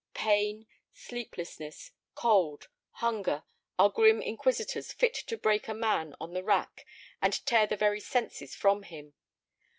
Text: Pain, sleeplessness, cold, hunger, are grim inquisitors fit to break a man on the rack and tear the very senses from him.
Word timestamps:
Pain, 0.15 0.65
sleeplessness, 0.93 1.91
cold, 2.15 2.69
hunger, 3.05 3.43
are 3.77 3.91
grim 3.91 4.19
inquisitors 4.19 4.91
fit 4.91 5.13
to 5.13 5.37
break 5.37 5.67
a 5.67 5.75
man 5.75 6.15
on 6.19 6.33
the 6.33 6.43
rack 6.43 6.87
and 7.21 7.45
tear 7.45 7.67
the 7.67 7.77
very 7.77 7.99
senses 7.99 8.55
from 8.55 8.81
him. 8.81 9.13